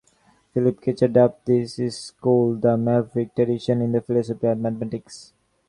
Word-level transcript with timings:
Philip 0.51 0.81
Kitcher 0.81 1.09
dubbed 1.13 1.45
this 1.45 1.75
school 1.95 2.55
the 2.55 2.75
"maverick" 2.75 3.35
tradition 3.35 3.83
in 3.83 3.91
the 3.91 4.01
philosophy 4.01 4.47
of 4.47 4.57
mathematics. 4.57 5.31